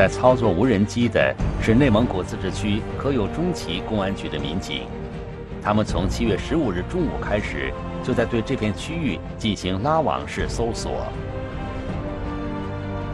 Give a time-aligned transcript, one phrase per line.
[0.00, 4.86] 在操作无人机的是内蒙古自治区可有中旗公安局的民警，
[5.62, 7.70] 他们从七月十五日中午开始，
[8.02, 11.06] 就在对这片区域进行拉网式搜索。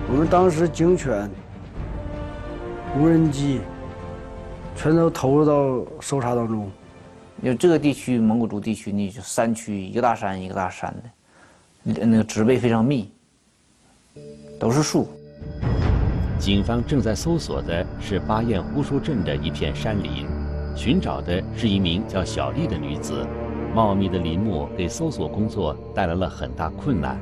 [0.08, 1.28] 我们当时警犬、
[2.96, 3.58] 无人机
[4.76, 6.70] 全都投入到搜查当中。
[7.42, 10.94] 因为这个地区蒙古族地区呢，就山区一个大山一个大山
[11.82, 13.10] 的，那个植被非常密，
[14.60, 15.08] 都是树。
[16.38, 20.26] 警方正在搜索的是巴彦呼舒镇的一片山林，
[20.76, 23.26] 寻找的是一名叫小丽的女子。
[23.74, 27.18] 茂密的林木给搜索工作带来了很大困难。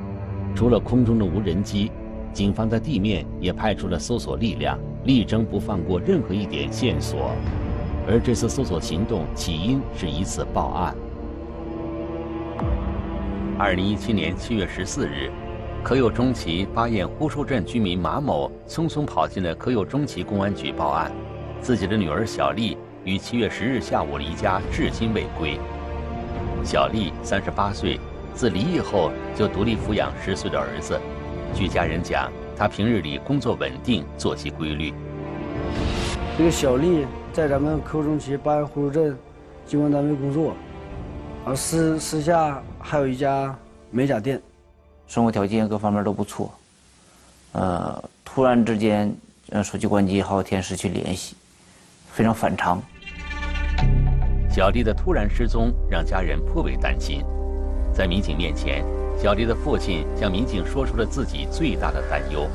[0.53, 1.91] 除了空中的无人机，
[2.33, 7.31] 警方在地面也派出了搜索力量，力争不放过任何一点线索。
[8.07, 10.95] 而这次搜索行动起因是一次报案。
[13.57, 15.31] 二零一七年七月十四日。
[15.85, 21.11] 可有中旗巴彦呼舒镇居民马某匆匆跑进了可有中旗公安局报案，
[21.61, 25.59] 自己的女儿小丽于七月十日下午离家，至今未归。
[26.63, 27.99] 小丽三十八岁，
[28.33, 30.99] 自离异后就独立抚养十岁的儿子。
[31.53, 34.91] 据家人讲，她平日里工作稳定，作息规律。
[36.35, 39.15] 这个小丽在咱们可有中旗巴彦呼舒镇
[39.67, 40.55] 机关单位工作，
[41.45, 43.55] 而私私下还有一家
[43.91, 44.41] 美甲店。
[45.07, 46.51] 生活条件各方面都不错，
[47.53, 49.15] 呃，突然之间，
[49.51, 51.35] 呃，手机关机好几天失去联系，
[52.11, 52.81] 非常反常。
[54.49, 57.23] 小丽的突然失踪让家人颇为担心，
[57.93, 58.83] 在民警面前，
[59.21, 62.47] 小丽的父亲向民警说出了自己最大的担忧。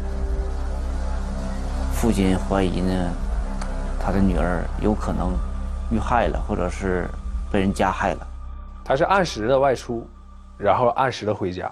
[1.94, 3.12] 父亲怀疑呢，
[4.00, 5.32] 他的女儿有可能
[5.90, 7.08] 遇害了，或者是
[7.52, 8.26] 被人加害了。
[8.84, 10.08] 他是按时的外出，
[10.58, 11.70] 然后按时的回家。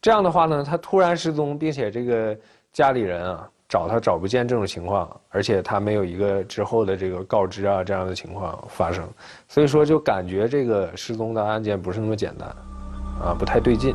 [0.00, 2.36] 这样的话呢，他突然失踪，并且这个
[2.72, 9.04] 家里人啊找他找不见这种情况，而且他没有一个之后的这个告知啊这样的情况发生，
[9.48, 12.48] 所以说就感觉这个失踪的案件不是那么简单，
[13.20, 13.94] 啊不太对劲。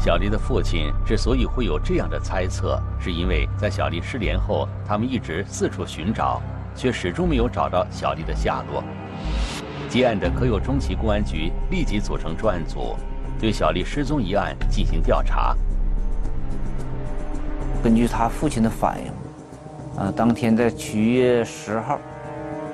[0.00, 6.40] 小丽的父亲之所以会有这样的猜测，是因为在小丽失联后，他们一直四处寻找，
[6.74, 8.82] 却始终没有找到小丽的下落。
[9.88, 12.96] 接案的可有中旗公安局立即组成专案组。
[13.40, 15.56] 对小丽失踪一案进行调查。
[17.82, 19.12] 根据他父亲的反应，
[19.96, 21.98] 呃，当天在七月十号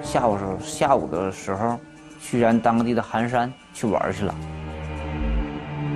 [0.02, 1.78] 下午时候，下午的时候，
[2.20, 4.34] 去咱当地的寒山去玩去了。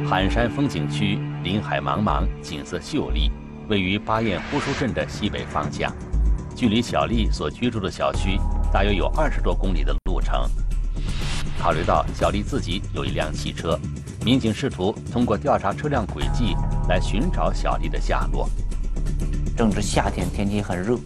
[0.06, 3.30] 寒山风景区林海茫茫，景色秀丽，
[3.68, 5.90] 位于巴彦呼舒镇的西北方向，
[6.54, 8.38] 距离小丽所居住的小区
[8.72, 10.48] 大约有二十多公里的路程。
[11.58, 13.78] 考虑到小丽自己有一辆汽车。
[14.24, 16.54] 民警试图通过调查车辆轨迹
[16.88, 18.48] 来寻找小丽的下落。
[19.56, 20.98] 正值夏天，天气很热，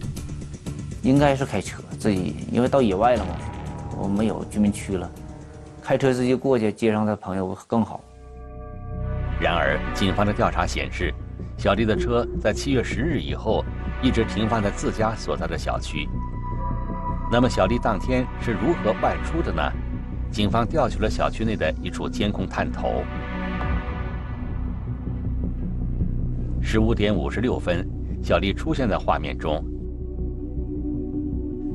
[1.01, 3.35] 应该是开车自己，因为到野外了嘛，
[3.97, 5.09] 我们没有居民区了，
[5.81, 8.01] 开车自己过去接上他朋友更好。
[9.39, 11.13] 然而，警方的调查显示，
[11.57, 13.63] 小丽的车在七月十日以后
[14.01, 16.07] 一直停放在自家所在的小区。
[17.31, 19.61] 那么，小丽当天是如何外出的呢？
[20.33, 23.03] 警方调取了小区内的一处监控探头。
[26.59, 27.87] 十五点五十六分，
[28.19, 29.63] 小丽出现在画面中。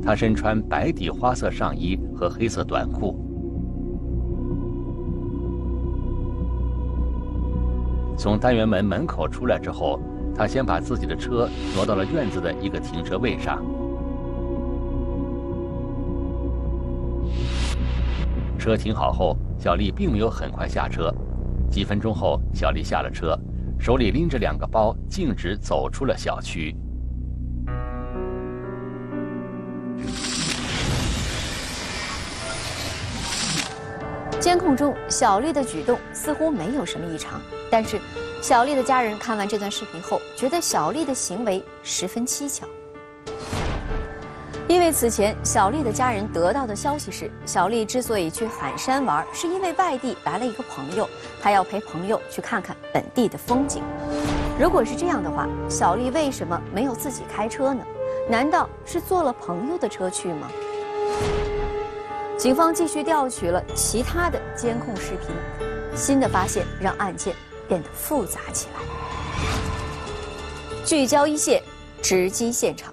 [0.02, 3.24] 她身穿白底花色上衣和黑色短裤。
[8.18, 10.00] 从单元门门口出来之后，
[10.34, 13.64] 她先把自己的车挪到了院子的一个停车位上。
[18.68, 21.10] 车停好后，小丽并没有很快下车。
[21.70, 23.34] 几分钟后，小丽下了车，
[23.80, 26.76] 手里拎着两个包，径直走出了小区。
[34.38, 37.40] 监控中，小丽的举动似乎没有什么异常，
[37.70, 37.98] 但是，
[38.42, 42.68] 小丽的家人看完这段视频后，觉得小丽的行为十分蹊跷。
[44.68, 51.08] 因为此前小丽的家人得到的消息是，小丽之所以去喊山玩，是因为外地来了一个朋友，
[51.42, 53.82] 她要陪朋友去看看本地的风景。
[54.60, 57.82] 如果是这样的话，小丽为什么没有自己开车呢？
[58.28, 60.50] 难道是坐了朋友的车去吗？
[62.36, 65.30] 警方继续调取了其他的监控视频，
[65.96, 67.34] 新的发现让案件
[67.66, 68.80] 变得复杂起来。
[70.84, 71.62] 聚焦一线，
[72.02, 72.92] 直击现场。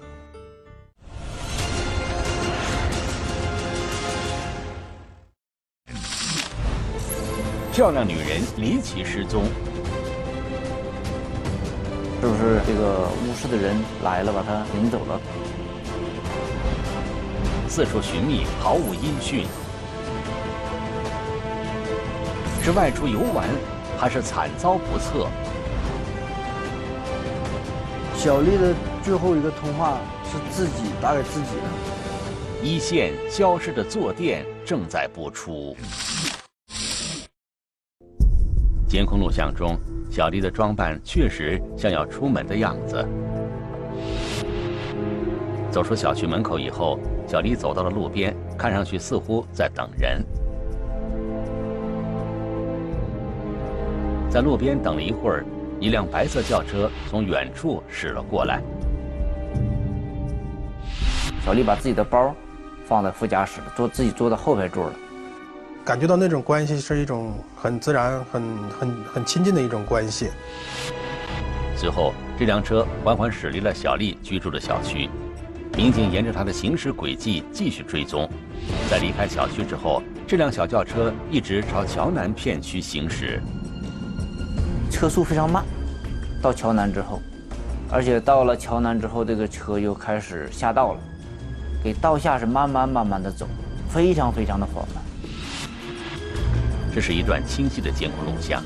[7.76, 9.44] 漂亮女人离奇失踪，
[12.22, 15.20] 是不是这个巫师的人来了，把她领走了？
[17.68, 19.44] 四处寻觅，毫无音讯。
[22.62, 23.46] 是外出游玩，
[23.98, 25.28] 还是惨遭不测？
[28.16, 28.74] 小丽的
[29.04, 32.62] 最后一个通话是自己打给自己的。
[32.62, 35.76] 一线消失的坐垫正在播出。
[38.88, 39.76] 监控录像中，
[40.10, 43.06] 小丽的装扮确实像要出门的样子。
[45.70, 50.24] 走出小区门口以后，小丽走到了路边，看上去似乎在等人。
[54.30, 55.44] 在路边等了一会儿，
[55.80, 58.62] 一辆白色轿车从远处驶了过来。
[61.44, 62.34] 小丽把自己的包
[62.84, 64.92] 放在副驾驶，坐自己坐在后排座了。
[65.86, 70.32] 感觉到那种关系是一种很自然、很很很亲近的一种关系。
[71.76, 75.08] 随后，这辆车缓缓驶离了小丽居住的小区。
[75.76, 78.28] 民警沿着她的行驶轨迹继续追踪，
[78.90, 83.40] 在离开小区之后，这辆小轿车一直朝桥南片区行驶。
[84.90, 85.64] 车速非常慢，
[86.42, 87.22] 到桥南之后，
[87.92, 91.00] 而且到了桥南之后，这个车又开始下道了，
[91.84, 93.46] 给道下是慢慢慢慢的走，
[93.88, 95.05] 非常非常的缓慢。
[96.96, 98.62] 这是一段清晰的监控录像，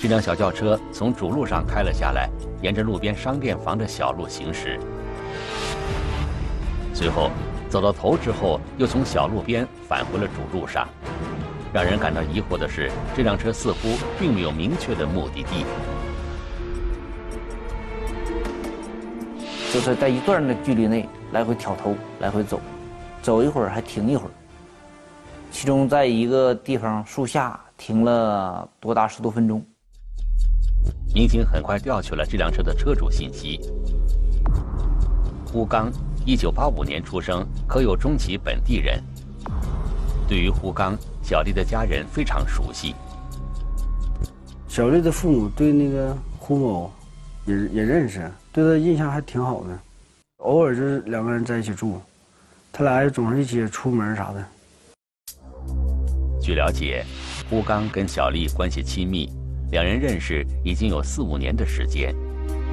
[0.00, 2.26] 这辆小轿车从主路上开了下来，
[2.62, 4.80] 沿着路边商店房的小路行驶，
[6.94, 7.30] 随后
[7.68, 10.88] 走到头之后，又从小路边返回了主路上。
[11.70, 15.66] 让人感到疑惑的是，这辆车似乎并没有明确的目的地，
[19.74, 22.62] 就是在一段的距离内来回挑头，来回走，
[23.20, 24.30] 走一会儿还停一会儿。
[25.50, 29.64] 其中在一个地方树下停了多达十多分钟。
[31.14, 33.60] 民警很快调取了这辆车的车主信息。
[35.46, 35.90] 胡刚，
[36.24, 39.02] 一九八五年出生，可有中籍本地人。
[40.28, 40.96] 对于胡刚。
[41.20, 42.94] 小丽的家人非常熟悉。
[44.66, 46.90] 小丽的父母对那个胡某
[47.44, 49.78] 也也认识，对他印象还挺好的。
[50.38, 52.00] 偶尔就是两个人在一起住，
[52.72, 54.42] 他俩也总是一起出门啥的。
[56.48, 57.04] 据了解，
[57.50, 59.28] 胡刚跟小丽关系亲密，
[59.70, 62.14] 两人认识已经有四五年的时间。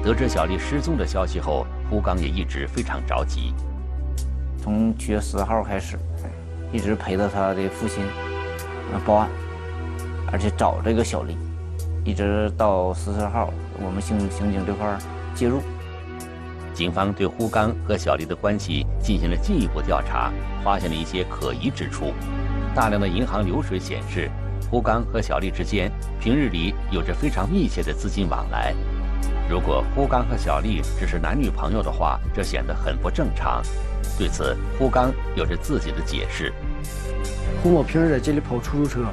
[0.02, 3.52] 得知小丽失踪的消息后，胡刚也一直非常着急。
[4.62, 5.98] 从七月十号开始，
[6.72, 8.02] 一直陪着他的父亲。
[9.04, 9.28] 报案，
[10.32, 11.36] 而且找这个小丽，
[12.02, 13.52] 一直到十四号，
[13.84, 14.96] 我们刑刑警这块
[15.34, 15.60] 介入。
[16.72, 20.32] 警方对胡刚和小丽的关系进行了进一步调查，
[20.64, 22.14] 发现了一些可疑之处。
[22.76, 24.30] 大量的银行流水显示，
[24.70, 25.90] 胡刚和小丽之间
[26.20, 28.74] 平日里有着非常密切的资金往来。
[29.48, 33.62] 如果胡刚和小丽只是男女朋友的话，这显得很不正常。
[34.18, 36.52] 对此，胡刚有着自己的解释。
[37.62, 39.06] 胡某平时在街里跑出租车，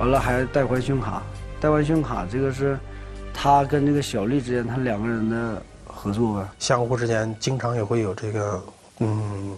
[0.00, 1.22] 完了还贷款信用卡，
[1.60, 2.76] 贷款信用卡这个是
[3.32, 8.60] 他跟这个小丽之间他两个人的合作呗，相互之间经常也会有这个
[8.98, 9.56] 嗯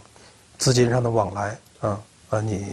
[0.59, 1.99] 资金上的往来啊
[2.31, 2.67] 啊你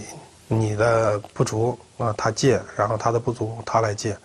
[0.47, 4.15] 你的不足啊他借，然后他的不足他来借。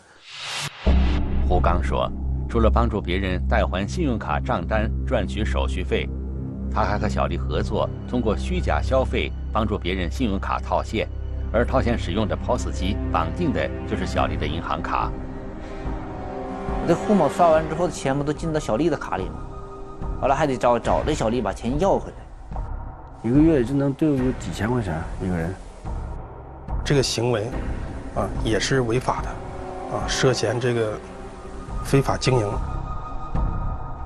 [1.48, 2.10] 胡刚说，
[2.46, 6.06] 除了帮助别人代还信用卡账单赚取手续费。
[6.72, 11.08] 他还和小丽合作，通过虚假消费帮助别人信用卡套现，
[11.52, 15.10] 而套现使用的 POS 机绑定的就是小丽的银行卡。
[16.86, 19.40] 这胡某刷完之后的钱不都进到小丽的卡里吗？
[20.20, 22.60] 完了还得找找这小丽把钱要回来，
[23.22, 25.52] 一个月就能对付几千块钱一个人。
[26.84, 27.44] 这个行为，
[28.14, 29.28] 啊也是违法的，
[29.96, 30.99] 啊涉嫌这个
[31.84, 32.49] 非法经营。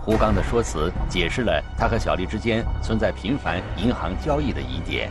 [0.02, 5.10] 胡刚的说辞解释了他和小丽之间存在频繁银行交易的疑点。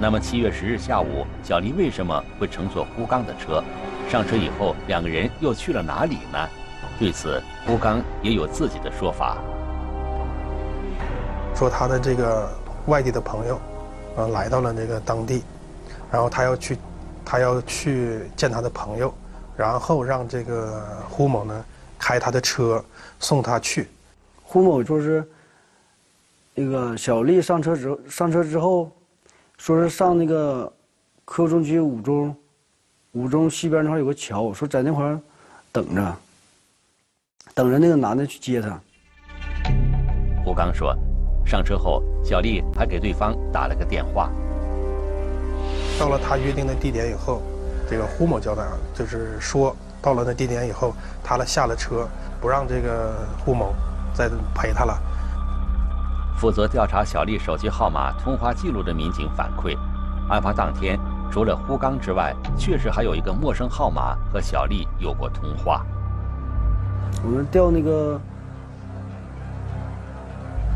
[0.00, 3.62] 那么七月十日下午，小丽为什么会乘坐胡刚的车？
[4.08, 6.38] 上车以后，两个人又去了哪里呢？
[6.98, 9.36] 对此，胡刚也有自己的说法。
[11.54, 12.48] 说他的这个
[12.86, 13.60] 外地的朋友，
[14.16, 15.44] 啊，来到了那个当地，
[16.14, 16.78] 然后他要去，
[17.24, 19.12] 他要去见他的朋友，
[19.56, 20.80] 然后让这个
[21.10, 21.64] 胡某呢
[21.98, 22.82] 开他的车
[23.18, 23.88] 送他去。
[24.44, 25.28] 胡某说是，
[26.54, 28.92] 那个小丽上车之上车之后，
[29.58, 30.72] 说是上那个
[31.24, 32.32] 科中区五中，
[33.10, 35.18] 五中西边那块有个桥，说在那块
[35.72, 36.16] 等着，
[37.54, 38.80] 等着那个男的去接他。
[40.44, 40.96] 胡刚说，
[41.44, 44.30] 上车后，小丽还给对方打了个电话。
[45.98, 47.42] 到了他约定的地点以后，
[47.88, 48.62] 这个胡某交代，
[48.94, 52.08] 就是说到了那地点以后，他了下了车。
[52.40, 53.74] 不让这个胡某
[54.12, 55.00] 再陪他了。
[56.36, 59.74] 负责调查小丽手机号码通话记录的民警反馈，
[60.28, 61.00] 案发当天
[61.32, 65.86] 除了胡刚之外，确实还有一个陌生号码和小丽有过通话。
[67.24, 68.20] 我们调那个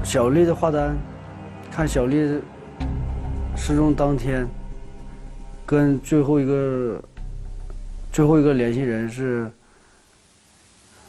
[0.03, 0.97] 小丽的话单，
[1.71, 2.41] 看小丽
[3.55, 4.49] 失踪当天
[5.69, 6.99] 跟最后一个
[8.11, 9.53] 最后一个联系人是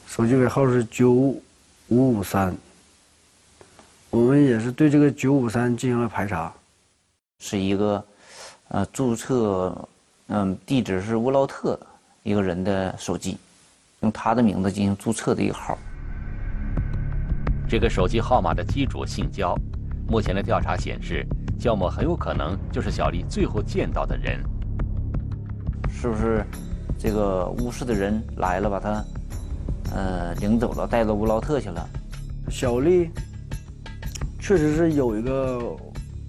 [0.06, 1.42] 手机尾号是九五
[1.88, 2.54] 五三。
[4.10, 6.54] 我们也是对这个九五三进行了排查，
[7.40, 8.04] 是一个，
[8.68, 9.88] 呃，注册，
[10.28, 11.80] 嗯，地址是乌劳特
[12.24, 13.38] 一个人的手机，
[14.02, 15.78] 用他的名字进行注册的一个号。
[17.70, 19.56] 这个手机号码的机主姓焦，
[20.10, 21.26] 目前的调查显示，
[21.60, 24.42] 焦某很有可能就是小丽最后见到的人。
[25.92, 26.44] 是不是
[26.98, 29.04] 这个乌市的人来了，把他，
[29.94, 31.88] 呃，领走了，带到乌劳特去了？
[32.50, 33.10] 小丽。
[34.42, 35.60] 确实是有一个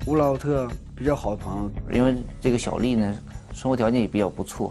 [0.04, 3.16] 乌劳特比较好的朋友，因为这个小丽呢，
[3.54, 4.70] 生活条件也比较不错，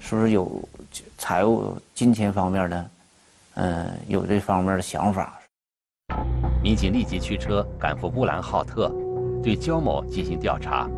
[0.00, 0.68] 是不是有
[1.16, 2.90] 财务、金钱方面的，
[3.54, 5.38] 嗯，有这方面的想法？
[6.60, 8.90] 民警立即驱车赶赴乌兰浩特，
[9.42, 10.88] 对焦某进行调查。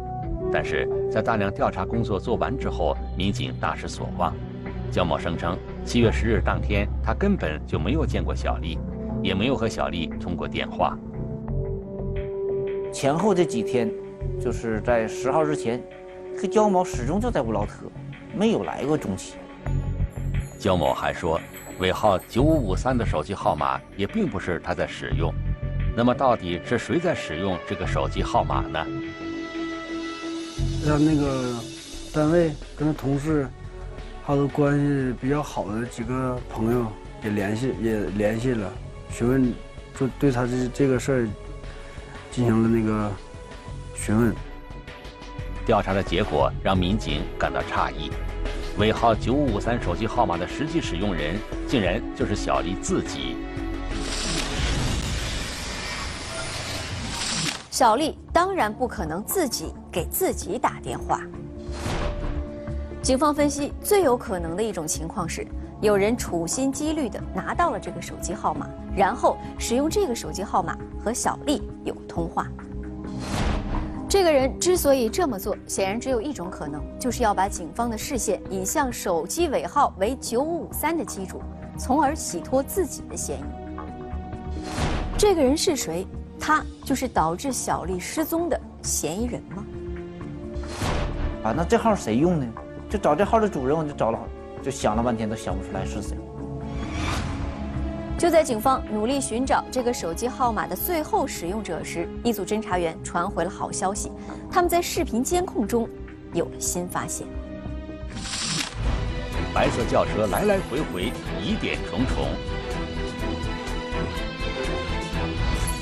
[0.50, 4.34] 但是在大量调查工作做完之后，民警大失所望。
[4.90, 8.78] 焦某声称，七月十日当天，他根本就没有见过小丽，
[9.22, 10.98] 也没有和小丽通过电话。
[12.90, 13.92] 前后这几天，
[14.40, 15.82] 就是在十号之前，
[16.40, 17.84] 这焦某始终就在乌劳特，
[18.34, 19.34] 没有来过中旗。
[20.58, 21.38] 焦某还说，
[21.78, 25.30] 尾号九五五三的手机号码也并不是他在使用。
[25.98, 28.86] 那么，到底是谁在使用这个手机号码呢？
[30.86, 31.56] 让那个
[32.14, 33.48] 单位跟他同事，
[34.22, 36.86] 还有关系比较好的几个朋友
[37.24, 38.72] 也联系，也联系了，
[39.10, 39.52] 询问，
[39.98, 41.28] 就对他这这个事儿。
[42.30, 43.10] 进行了那个
[43.96, 44.32] 询问，
[45.66, 48.08] 调查的结果让民警感到诧异：
[48.78, 51.34] 尾号九五五三手机号码的实际使用人，
[51.66, 53.34] 竟然就是小丽自己。
[57.78, 61.20] 小丽当然不可能自己给自己打电话。
[63.00, 65.46] 警方分析，最有可能的一种情况是。
[65.80, 72.48] 有人处心积虑地拿到了这个手机号码，然后使用这个手机号码和小丽有通话。
[74.08, 81.40] 这个人之所以这么做，显然只有一种可能，就是要把警方的视线引向手机尾号为九五五三的机主，
[81.78, 83.42] 从而洗脱自己的嫌疑。
[85.16, 86.04] 这个人是谁？
[86.40, 89.64] 他就是导致小丽失踪的嫌疑人吗？
[91.44, 92.46] 啊，那这号谁用呢？
[92.88, 94.18] 就找这号的主人，我就找了。
[94.62, 96.16] 就想了半天都想不出来是谁。
[98.18, 104.10] 就在警方努力寻找这个手机号码的最后使用者时，一组侦查员传回了好消息：
[104.50, 105.88] 他们在视频监控中
[106.32, 107.26] 有了新发现。
[109.54, 112.26] 白色轿车来来回回，疑点重重。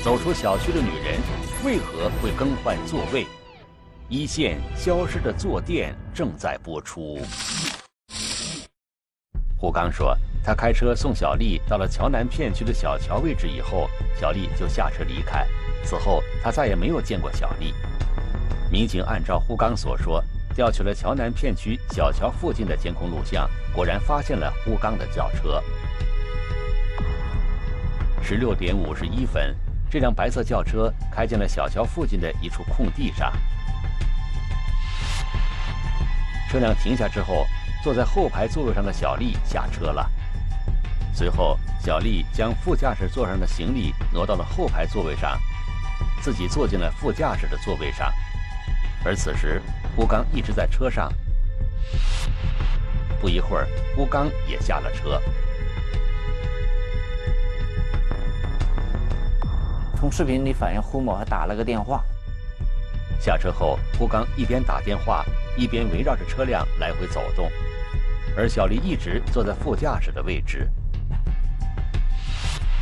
[0.07, 1.19] 走出小区的女人
[1.65, 3.27] 为何会更换座位？
[4.07, 7.19] 一线消失的坐垫正在播出。
[9.57, 15.45] 胡刚说：“他开车送小丽到了桥南片区的小桥位置以后，小丽就下车离开。
[15.83, 17.73] 此后，他再也没有见过小丽。”
[18.71, 20.23] 民警按照胡刚所说，
[20.55, 23.45] 调取了桥南片区小桥附近的监控录像，
[23.75, 25.61] 果然发现了胡刚的轿车。
[28.23, 29.53] 十六点五十一分，
[29.89, 33.31] 这辆白色轿车开进了小桥附近的一处空地上。
[36.49, 37.45] 车辆停下之后。
[37.83, 40.11] 坐在后排座位上的小丽下车了，
[41.13, 45.39] 随后小丽将副驾驶座上的行李挪到了后排座位上，
[46.19, 48.11] 自己坐进了副驾驶的座位上。
[49.05, 49.61] 而此时，
[49.95, 51.13] 胡刚一直在车上。
[53.21, 55.21] 不一会儿，胡刚也下了车。
[59.99, 62.03] 从视频里反映，胡某还打了个电话。
[63.19, 65.25] 下车后，胡刚一边打电话，
[65.57, 67.49] 一边围绕着车辆来回走动。
[68.37, 70.69] 而小丽一直坐在副驾驶的位置。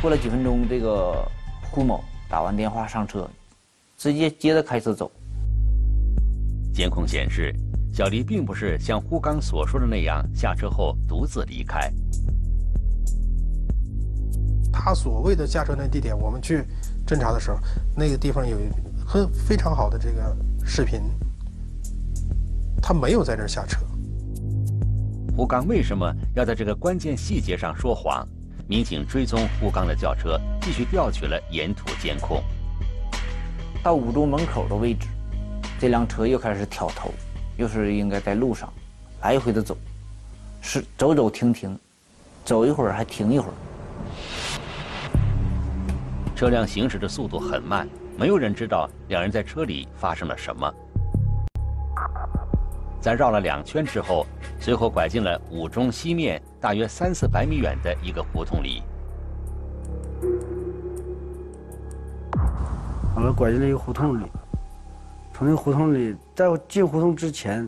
[0.02, 1.26] 过了几分钟，这个
[1.62, 3.26] 胡某打完电话上车，
[3.96, 5.10] 直接接着开车走。
[6.74, 7.50] 监控显示，
[7.94, 11.90] 小丽并不是像胡刚所说的那样下车后独自离开。
[14.70, 16.62] 他所谓的下车那地点，我们去
[17.06, 17.58] 侦查的时候，
[17.94, 18.56] 那个地方有
[19.06, 21.00] 很非常好的这个视频，
[22.82, 23.78] 他没有在这儿下车。
[25.36, 28.26] 胡刚为什么要在这个关键细节上说谎？
[28.68, 32.42] 民警追踪胡刚的轿车，继续调取了沿途监控。
[33.80, 35.06] 到五中门口的位置，
[35.78, 37.12] 这辆车又开始挑头，
[37.56, 38.72] 又是应该在路上
[39.20, 39.76] 来回的走，
[40.60, 41.78] 是走走停停，
[42.44, 43.54] 走一会儿还停一会儿。
[46.36, 47.88] 车辆行驶的速度很慢，
[48.18, 50.70] 没有人知道两人在车里发生了什么。
[53.00, 54.26] 在绕了两圈之后，
[54.60, 58.82] 随后拐进了五中西面大约三四百米远的一个胡同里。
[63.14, 64.26] 完了，拐进了一个胡同里。
[65.32, 67.66] 从那个胡同里，在进胡同之前，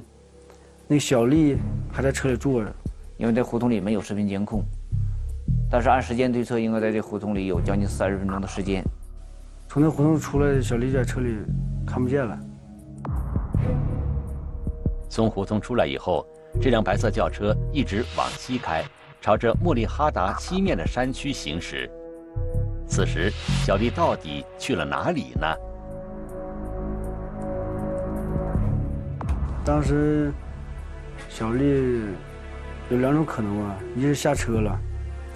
[0.87, 1.57] 那小丽
[1.91, 2.71] 还在车里坐着。
[3.17, 4.63] 因为这胡同里没有视频监控，
[5.71, 8.83] 但是按时间推测，应该在这胡同里有将近三十分钟的时间。
[9.69, 11.37] 从那胡同出来，小丽在车里
[11.87, 12.39] 看不见了。
[15.11, 16.27] 从胡同出来以后，
[16.61, 18.83] 这辆白色轿车一直往西开，
[19.21, 21.91] 朝着莫利哈达西面的山区行驶。
[22.87, 23.31] 此时，
[23.67, 25.47] 小丽到底去了哪里呢？
[29.63, 30.33] 当时，
[31.29, 32.05] 小丽
[32.89, 34.79] 有两种可能啊，一是下车了，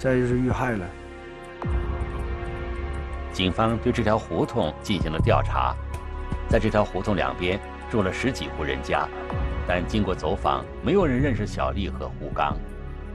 [0.03, 0.85] 再就是遇害了。
[3.31, 5.73] 警方对这条胡同进行了调查，
[6.49, 7.57] 在这条胡同两边
[7.89, 9.07] 住了十几户人家，
[9.65, 12.53] 但经过走访，没有人认识小丽和胡刚。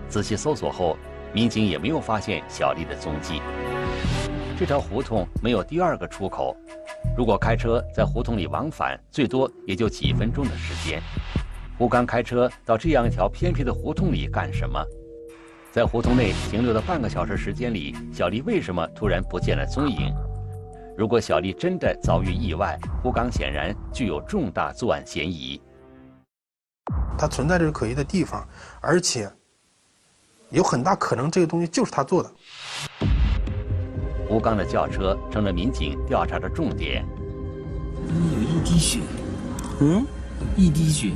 [0.09, 0.97] 仔细搜索后，
[1.31, 3.43] 民警也没有发现小丽的踪迹。
[4.59, 6.57] 这条胡同没有第二个出口，
[7.15, 11.03] 如果开车在胡同里往返，最多也就几分钟的时间。
[11.77, 14.83] 胡刚开车到这样一条偏僻的胡同里干什么？
[15.79, 20.13] 在胡同内停留的半个小时时间里，小丽为什么突然不见了踪影？
[20.97, 25.63] 如果小丽真的遭遇意外，胡刚显然具有重大作案嫌疑。
[27.17, 28.45] 他存在着可疑的地方，
[28.81, 29.31] 而且
[30.51, 32.33] 有很大可能这个东西就是他做的。
[34.29, 37.07] 胡刚的轿车成了民警调查的重点。
[38.35, 38.99] 有一滴血，
[39.81, 40.05] 嗯，
[40.57, 41.13] 一滴血，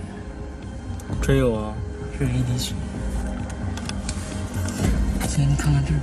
[1.21, 1.75] 真有啊！
[2.17, 2.77] 这是一滴血。
[5.35, 6.01] 先看看这儿，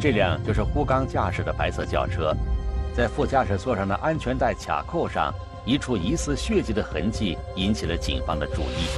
[0.00, 2.34] 这辆就是胡刚驾驶的白色轿车，
[2.92, 5.32] 在副驾驶座上的安全带卡扣上，
[5.64, 8.88] 一处疑似血迹的痕迹引起了警方的注意。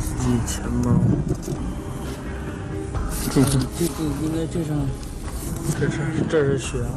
[0.00, 0.90] 自己钱包，
[3.30, 3.84] 这这这
[4.24, 4.76] 应该这上，
[5.78, 6.90] 这是这是血啊！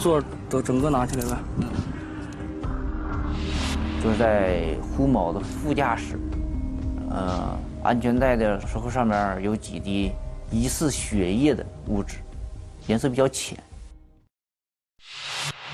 [0.00, 1.42] 座都整个拿起来了。
[4.02, 6.18] 就是在胡某的副驾驶，
[7.10, 10.10] 呃，安全带的时候上面有几滴
[10.50, 12.16] 疑似血液的物质，
[12.86, 13.58] 颜色比较浅。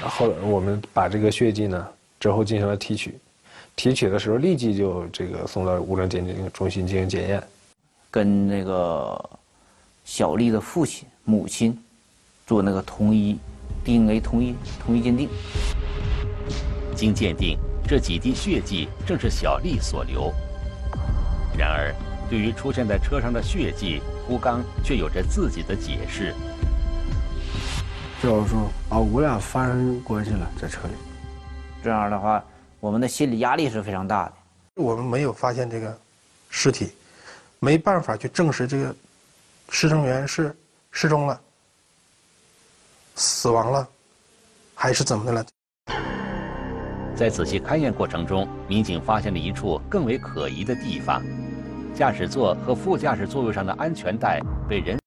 [0.03, 1.87] 后来我们把这个血迹呢
[2.19, 3.17] 之后进行了提取，
[3.77, 7.43] 提取的时候立即就这个送到物证鉴定中心进行检验。
[8.11, 9.31] 跟那个
[10.05, 11.79] 小丽的父亲、母亲
[12.47, 13.37] 做那个同一
[13.85, 15.29] DNA 同一同一鉴定。
[16.95, 20.33] 经鉴定，这几滴血迹正是小丽所留。
[21.59, 21.93] 然而，
[22.31, 26.33] 对于出现在车上的血迹，胡刚却有着自己的解释。
[28.23, 30.95] 就是说啊，我俩发生关系了，在车里。
[31.83, 32.43] 这样的话，
[32.79, 34.33] 我们的心理压力是非常大的。
[34.77, 35.99] 我们没有发现这个
[36.49, 36.93] 尸体，
[37.59, 38.95] 没办法去证实这个
[39.69, 40.57] 失踪员是
[40.93, 41.39] 失踪了、
[43.17, 43.89] 死亡了，
[44.75, 45.45] 还是怎么的了。
[47.17, 51.23] 在仔细勘验过程中，民警发现了一处更为可疑的地方：
[51.95, 54.99] 驾驶座和副驾驶座位上的安全带被人。